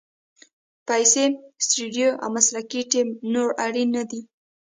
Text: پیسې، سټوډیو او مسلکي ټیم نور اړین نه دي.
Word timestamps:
پیسې، 0.87 1.25
سټوډیو 1.65 2.09
او 2.23 2.27
مسلکي 2.37 2.81
ټیم 2.91 3.07
نور 3.33 3.49
اړین 3.65 3.89
نه 3.97 4.03
دي. 4.09 4.21